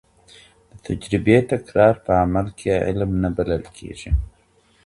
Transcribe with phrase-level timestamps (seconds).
[0.69, 4.11] د تجربې تکرار په عمل کي علم نه بلل کیږي.